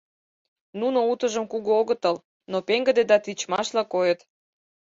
[0.79, 2.15] Нуно утыжым кугу огытыл,
[2.51, 4.19] но пеҥгыде да тичмашла койыт.